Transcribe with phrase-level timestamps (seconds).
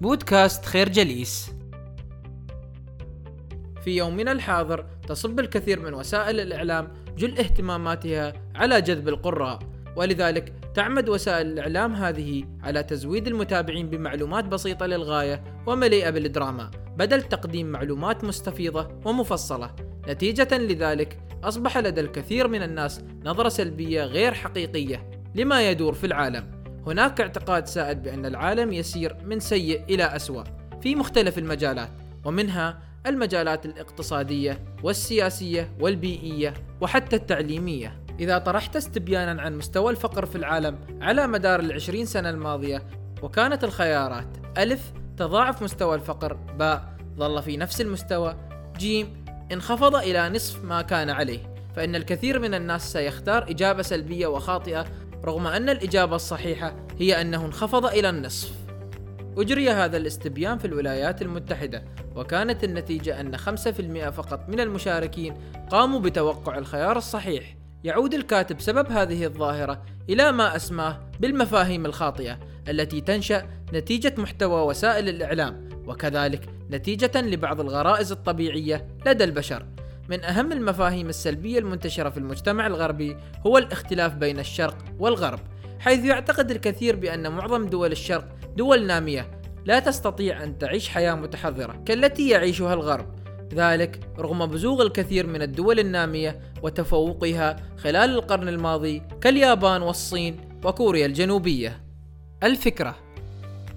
[0.00, 1.50] بودكاست خير جليس.
[3.84, 6.88] في يومنا الحاضر تصب الكثير من وسائل الإعلام
[7.18, 9.58] جل اهتماماتها على جذب القراء
[9.96, 17.66] ولذلك تعمد وسائل الإعلام هذه على تزويد المتابعين بمعلومات بسيطة للغاية ومليئة بالدراما بدل تقديم
[17.66, 19.74] معلومات مستفيضة ومفصلة.
[20.08, 26.59] نتيجة لذلك أصبح لدى الكثير من الناس نظرة سلبية غير حقيقية لما يدور في العالم.
[26.86, 30.44] هناك اعتقاد سائد بأن العالم يسير من سيء إلى أسوأ
[30.82, 31.90] في مختلف المجالات
[32.24, 38.00] ومنها المجالات الاقتصادية والسياسية والبيئية وحتى التعليمية.
[38.20, 42.82] إذا طرحت استبيانا عن مستوى الفقر في العالم على مدار العشرين سنة الماضية
[43.22, 48.36] وكانت الخيارات ألف تضاعف مستوى الفقر باء ظل في نفس المستوى
[48.78, 54.86] جيم انخفض إلى نصف ما كان عليه فإن الكثير من الناس سيختار إجابة سلبية وخاطئة
[55.24, 58.52] رغم أن الإجابة الصحيحة هي أنه انخفض إلى النصف.
[59.38, 61.84] أجري هذا الاستبيان في الولايات المتحدة
[62.16, 65.34] وكانت النتيجة أن 5% فقط من المشاركين
[65.70, 67.56] قاموا بتوقع الخيار الصحيح.
[67.84, 75.08] يعود الكاتب سبب هذه الظاهرة إلى ما أسماه بالمفاهيم الخاطئة التي تنشأ نتيجة محتوى وسائل
[75.08, 79.66] الإعلام وكذلك نتيجة لبعض الغرائز الطبيعية لدى البشر.
[80.10, 83.16] من أهم المفاهيم السلبية المنتشرة في المجتمع الغربي
[83.46, 85.38] هو الاختلاف بين الشرق والغرب
[85.78, 89.30] حيث يعتقد الكثير بأن معظم دول الشرق دول نامية
[89.64, 93.06] لا تستطيع أن تعيش حياة متحضرة كالتي يعيشها الغرب
[93.54, 101.82] ذلك رغم بزوغ الكثير من الدول النامية وتفوقها خلال القرن الماضي كاليابان والصين وكوريا الجنوبية.
[102.42, 102.96] الفكرة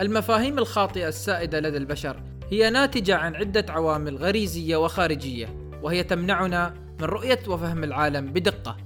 [0.00, 7.04] المفاهيم الخاطئة السائدة لدى البشر هي ناتجة عن عدة عوامل غريزية وخارجية وهي تمنعنا من
[7.04, 8.76] رؤية وفهم العالم بدقة.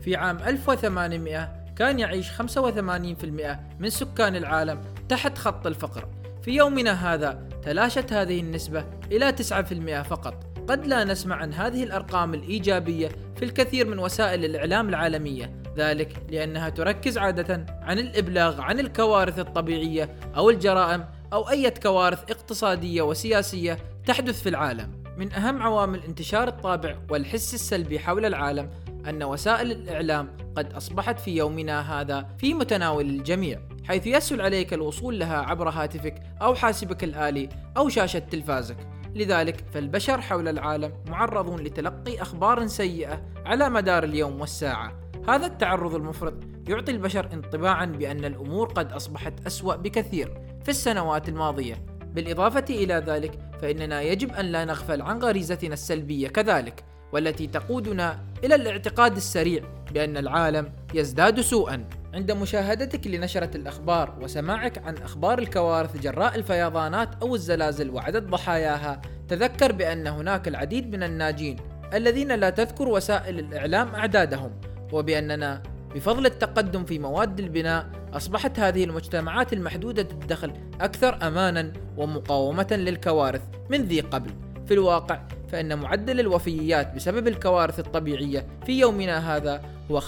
[0.00, 6.08] في عام 1800 كان يعيش 85% من سكان العالم تحت خط الفقر.
[6.42, 10.44] في يومنا هذا تلاشت هذه النسبة إلى 9% فقط.
[10.68, 16.68] قد لا نسمع عن هذه الأرقام الإيجابية في الكثير من وسائل الإعلام العالمية، ذلك لأنها
[16.68, 24.42] تركز عادة عن الإبلاغ عن الكوارث الطبيعية أو الجرائم أو أي كوارث اقتصادية وسياسية تحدث
[24.42, 25.02] في العالم.
[25.16, 28.70] من أهم عوامل انتشار الطابع والحس السلبي حول العالم
[29.08, 35.18] أن وسائل الإعلام قد أصبحت في يومنا هذا في متناول الجميع، حيث يسهل عليك الوصول
[35.18, 38.76] لها عبر هاتفك أو حاسبك الآلي أو شاشة تلفازك.
[39.14, 44.92] لذلك فالبشر حول العالم معرضون لتلقي أخبار سيئة على مدار اليوم والساعة.
[45.28, 46.34] هذا التعرض المفرط
[46.68, 51.84] يعطي البشر انطباعا بأن الأمور قد أصبحت أسوأ بكثير في السنوات الماضية.
[52.14, 58.54] بالإضافة إلى ذلك فإننا يجب أن لا نغفل عن غريزتنا السلبية كذلك والتي تقودنا إلى
[58.54, 61.84] الاعتقاد السريع بأن العالم يزداد سوءا.
[62.14, 69.72] عند مشاهدتك لنشرة الأخبار وسماعك عن أخبار الكوارث جراء الفيضانات أو الزلازل وعدد ضحاياها تذكر
[69.72, 71.56] بأن هناك العديد من الناجين
[71.94, 74.50] الذين لا تذكر وسائل الإعلام أعدادهم
[74.92, 75.62] وبأننا
[75.94, 83.82] بفضل التقدم في مواد البناء أصبحت هذه المجتمعات المحدودة الدخل أكثر أمانا ومقاومة للكوارث من
[83.82, 84.30] ذي قبل
[84.66, 90.06] في الواقع فإن معدل الوفيات بسبب الكوارث الطبيعية في يومنا هذا هو 25%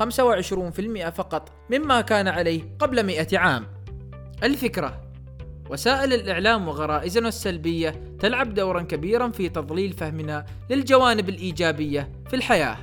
[1.09, 3.67] فقط مما كان عليه قبل 100 عام.
[4.43, 5.01] الفكرة
[5.71, 12.77] وسائل الإعلام وغرائزنا السلبية تلعب دورا كبيرا في تضليل فهمنا للجوانب الإيجابية في الحياة.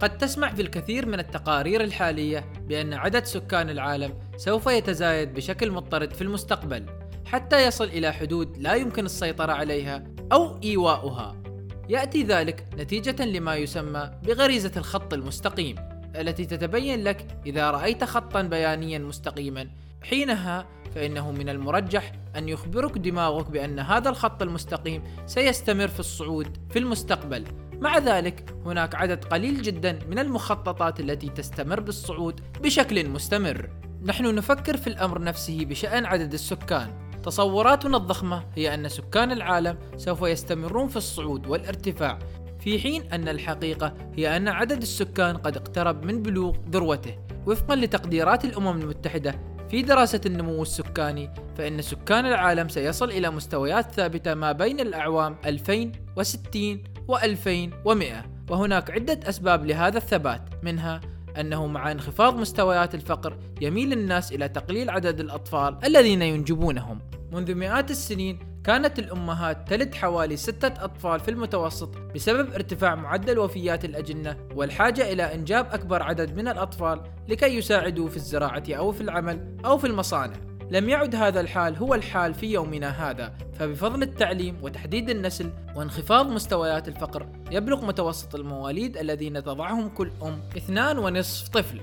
[0.00, 6.12] قد تسمع في الكثير من التقارير الحالية بأن عدد سكان العالم سوف يتزايد بشكل مضطرد
[6.12, 6.86] في المستقبل
[7.26, 11.42] حتى يصل إلى حدود لا يمكن السيطرة عليها أو إيواؤها.
[11.88, 15.76] يأتي ذلك نتيجة لما يسمى بغريزة الخط المستقيم
[16.16, 19.68] التي تتبين لك إذا رأيت خطا بيانيا مستقيما
[20.02, 26.78] حينها فإنه من المرجح أن يخبرك دماغك بأن هذا الخط المستقيم سيستمر في الصعود في
[26.78, 27.44] المستقبل
[27.80, 33.70] مع ذلك هناك عدد قليل جدا من المخططات التي تستمر بالصعود بشكل مستمر.
[34.04, 36.90] نحن نفكر في الأمر نفسه بشأن عدد السكان.
[37.24, 42.18] تصوراتنا الضخمة هي أن سكان العالم سوف يستمرون في الصعود والارتفاع
[42.60, 47.18] في حين أن الحقيقة هي أن عدد السكان قد اقترب من بلوغ ذروته.
[47.46, 49.34] وفقا لتقديرات الأمم المتحدة
[49.70, 56.82] في دراسة النمو السكاني فإن سكان العالم سيصل إلى مستويات ثابتة ما بين الأعوام 2060
[57.08, 60.42] و 2100 وهناك عدة أسباب لهذا الثبات.
[60.62, 61.00] منها
[61.40, 67.00] أنه مع انخفاض مستويات الفقر يميل الناس إلى تقليل عدد الأطفال الذين ينجبونهم.
[67.32, 73.84] منذ مئات السنين كانت الأمهات تلد حوالي ستة أطفال في المتوسط بسبب ارتفاع معدل وفيات
[73.84, 79.56] الأجنة والحاجة إلى إنجاب أكبر عدد من الأطفال لكي يساعدوا في الزراعة أو في العمل
[79.64, 80.36] أو في المصانع.
[80.70, 83.32] لم يعد هذا الحال هو الحال في يومنا هذا.
[83.58, 90.98] فبفضل التعليم وتحديد النسل وانخفاض مستويات الفقر يبلغ متوسط المواليد الذين تضعهم كل أم اثنان
[90.98, 91.80] ونصف طفل.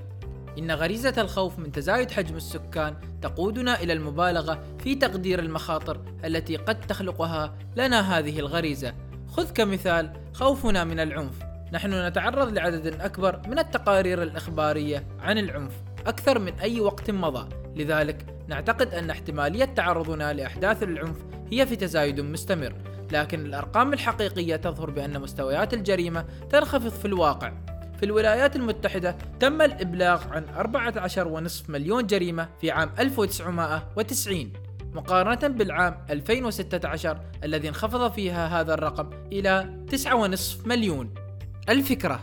[0.58, 6.80] إن غريزة الخوف من تزايد حجم السكان تقودنا إلى المبالغة في تقدير المخاطر التي قد
[6.80, 8.94] تخلقها لنا هذه الغريزة.
[9.28, 11.34] خذ كمثال خوفنا من العنف.
[11.72, 15.72] نحن نتعرض لعدد أكبر من التقارير الإخبارية عن العنف
[16.06, 17.65] أكثر من أي وقت مضى.
[17.76, 21.16] لذلك نعتقد أن احتمالية تعرضنا لأحداث العنف
[21.52, 22.74] هي في تزايد مستمر
[23.12, 27.52] لكن الأرقام الحقيقية تظهر بأن مستويات الجريمة تنخفض في الواقع.
[27.96, 34.52] في الولايات المتحدة تم الإبلاغ عن 14.5 مليون جريمة في عام 1990
[34.92, 41.14] مقارنة بالعام 2016 الذي انخفض فيها هذا الرقم إلى 9.5 مليون.
[41.68, 42.20] الفكرة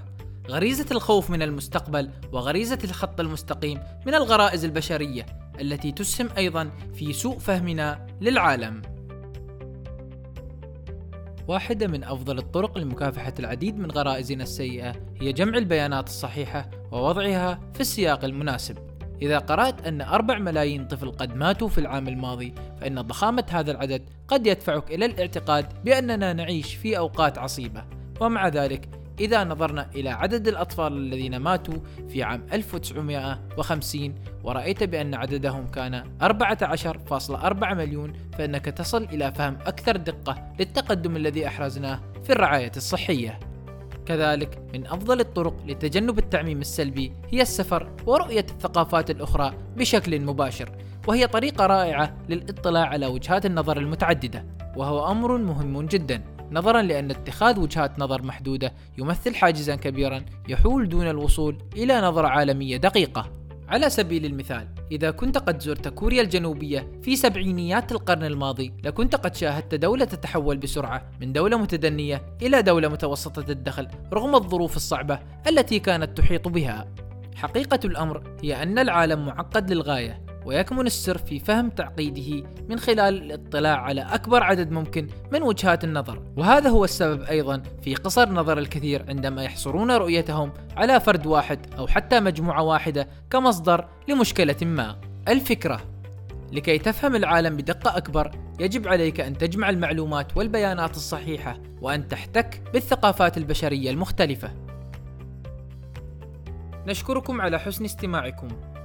[0.49, 5.42] غريزة الخوف من المستقبل وغريزة الخط المستقيم من الغرائز البشرية.
[5.61, 8.81] التي تسهم أيضا في سوء فهمنا للعالم
[11.47, 17.81] واحدة من أفضل الطرق لمكافحة العديد من غرائزنا السيئة هي جمع البيانات الصحيحة ووضعها في
[17.81, 18.77] السياق المناسب.
[19.21, 24.09] إذا قرأت أن أربع ملايين طفل قد ماتوا في العام الماضي، فإن ضخامة هذا العدد
[24.27, 27.83] قد يدفعك إلى الاعتقاد بأننا نعيش في أوقات عصيبة،
[28.21, 31.77] ومع ذلك إذا نظرنا إلى عدد الأطفال الذين ماتوا
[32.09, 40.53] في عام 1950 ورأيت بأن عددهم كان 14.4 مليون فإنك تصل إلى فهم أكثر دقة
[40.59, 43.39] للتقدم الذي أحرزناه في الرعاية الصحية.
[44.05, 50.69] كذلك من أفضل الطرق لتجنب التعميم السلبي هي السفر ورؤية الثقافات الأخرى بشكل مباشر،
[51.07, 54.45] وهي طريقة رائعة للاطلاع على وجهات النظر المتعددة،
[54.75, 56.32] وهو أمر مهم جدا.
[56.51, 62.77] نظرا لأن اتخاذ وجهات نظر محدودة يمثل حاجزا كبيرا يحول دون الوصول إلى نظرة عالمية
[62.77, 63.43] دقيقة.
[63.67, 69.35] على سبيل المثال إذا كنت قد زرت كوريا الجنوبية في سبعينيات القرن الماضي لكنت قد
[69.35, 75.79] شاهدت دولة تتحول بسرعة من دولة متدنية إلى دولة متوسطة الدخل رغم الظروف الصعبة التي
[75.79, 76.87] كانت تحيط بها.
[77.35, 80.25] حقيقة الأمر هي أن العالم معقد للغاية.
[80.45, 86.23] ويكمن السر في فهم تعقيده من خلال الاطلاع على أكبر عدد ممكن من وجهات النظر.
[86.37, 91.87] وهذا هو السبب أيضا في قصر نظر الكثير عندما يحصرون رؤيتهم على فرد واحد أو
[91.87, 94.95] حتى مجموعة واحدة كمصدر لمشكلة ما.
[95.27, 95.81] الفكرة
[96.51, 103.37] لكي تفهم العالم بدقة أكبر يجب عليك أن تجمع المعلومات والبيانات الصحيحة وأن تحتك بالثقافات
[103.37, 104.51] البشرية المختلفة.
[106.87, 108.47] نشكركم على حسن استماعكم.